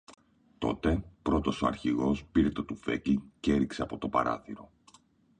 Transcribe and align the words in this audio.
Τότε, 0.57 1.03
πρώτος 1.21 1.61
ο 1.61 1.67
Αρχηγός 1.67 2.25
πήρε 2.25 2.49
το 2.49 2.63
τουφέκι 2.63 3.23
κι 3.39 3.51
έριξε 3.51 3.81
από 3.81 3.97
το 3.97 4.09
παράθυρο 4.09 4.71